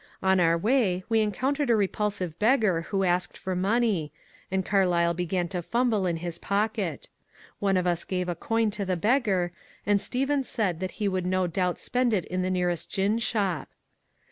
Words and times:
On 0.23 0.39
our 0.39 0.57
way 0.57 1.03
we 1.09 1.19
encountered 1.21 1.69
a 1.69 1.75
repulsive 1.75 2.39
beggar 2.39 2.87
who 2.89 3.03
asked 3.03 3.37
for 3.37 3.55
money, 3.55 4.11
and 4.49 4.65
Carlyle 4.65 5.13
began 5.13 5.47
to 5.49 5.61
fumble 5.61 6.07
in 6.07 6.17
his 6.17 6.39
pocket. 6.39 7.07
One 7.59 7.77
of 7.77 7.85
us 7.85 8.03
gave 8.03 8.27
a 8.27 8.33
coin 8.33 8.71
to 8.71 8.83
the 8.83 8.97
beggar, 8.97 9.51
and 9.85 10.01
Stephen 10.01 10.43
said 10.43 10.79
that 10.79 10.93
he 10.97 11.07
would 11.07 11.27
no 11.27 11.45
doubt 11.45 11.77
spend 11.77 12.13
404 12.13 12.31
MONCURE 12.31 12.31
DANIEL 12.31 12.31
CONWAY 12.31 12.31
it 12.31 12.33
in 12.33 12.41
the 12.41 12.49
nearest 12.57 12.89
gin 12.89 13.19
shop. 13.19 13.69